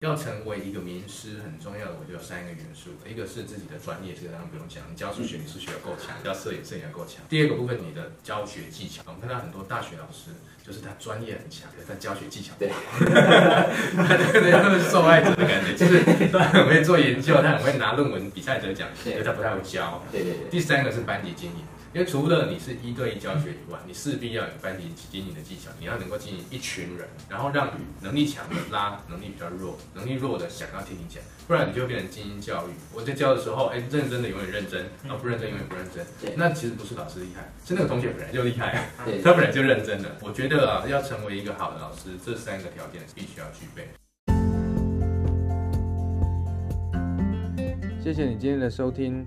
[0.00, 7.16] 要成为一个名师，很重要的我就有三个元素，一个是自己的专业，这个当然不用讲，你教数学，你数学要够强；教摄影，摄影要够强。
[7.28, 9.02] 第二个部分，你的教学技巧。
[9.06, 10.30] 我们看到很多大学老师，
[10.64, 12.78] 就是他专业很强，可是他教学技巧不好，
[14.30, 15.98] 对对，他们是受害者的感觉，就是
[16.30, 20.00] 他很会做研究，他很会拿论文比赛得奖，可是他不太会教。
[20.12, 20.48] 对对对。
[20.48, 21.64] 第三个是班级经营。
[21.94, 27.70] 因为除了你是一对一教学以外，你势必要有班级经营的技巧，你要能够经营一群人，然后让
[28.02, 32.72] 能力强的拉能力比较弱，能力弱的想要听你讲，不然你就会变成精英教育。
[32.94, 36.04] 我在教的时候，哎，认真的永远认真，啊不认真永远不认真。
[36.36, 38.90] 那其实不是老师厉害，是那个同学本来就厉害，
[39.24, 40.14] 他本来就认真的。
[40.20, 43.88] 我觉得啊，要成为一个好的老师，这三个条件是必须要具备。
[48.04, 49.26] 谢谢你今天的收听。